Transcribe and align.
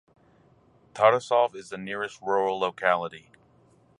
Tarasov 0.95 1.53
is 1.53 1.69
the 1.69 1.77
nearest 1.77 2.23
rural 2.23 2.57
locality. 2.59 3.29